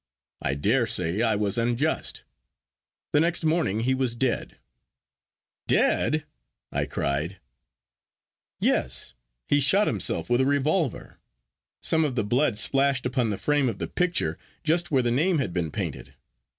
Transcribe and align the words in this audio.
I 0.41 0.55
dare 0.55 0.87
say 0.87 1.21
I 1.21 1.35
was 1.35 1.59
unjust. 1.59 2.23
The 3.13 3.19
next 3.19 3.45
morning 3.45 3.81
he 3.81 3.93
was 3.93 4.15
dead.' 4.15 4.57
'Dead!' 5.67 6.25
I 6.71 6.87
cried, 6.87 7.39
'Yes; 8.59 9.13
he 9.47 9.59
shot 9.59 9.85
himself 9.85 10.27
with 10.27 10.41
a 10.41 10.45
revolver. 10.47 11.19
Some 11.83 12.03
of 12.03 12.15
the 12.15 12.23
blood 12.23 12.57
splashed 12.57 13.05
upon 13.05 13.29
the 13.29 13.37
frame 13.37 13.69
of 13.69 13.77
the 13.77 13.87
picture, 13.87 14.39
just 14.63 14.89
where 14.89 15.03
the 15.03 15.11
name 15.11 15.37
had 15.37 15.53
been 15.53 15.69
painted. 15.69 16.15